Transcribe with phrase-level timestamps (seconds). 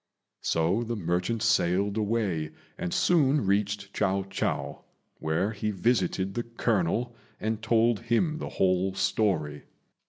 [0.41, 4.79] So the merchant sailed away and soon reached Chiao chou,
[5.19, 9.65] where he visited the colonel and told him the whole story.